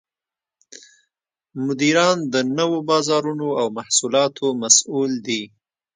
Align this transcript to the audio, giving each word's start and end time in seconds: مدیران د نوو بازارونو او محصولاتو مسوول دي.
مدیران 1.65 2.17
د 2.33 2.35
نوو 2.57 2.77
بازارونو 2.89 3.47
او 3.59 3.67
محصولاتو 3.77 4.45
مسوول 4.61 5.11
دي. 5.27 5.41